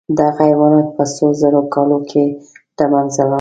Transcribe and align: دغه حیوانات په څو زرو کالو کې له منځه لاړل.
دغه 0.17 0.29
حیوانات 0.47 0.87
په 0.97 1.03
څو 1.15 1.25
زرو 1.41 1.61
کالو 1.73 1.99
کې 2.09 2.25
له 2.77 2.85
منځه 2.91 3.21
لاړل. 3.23 3.29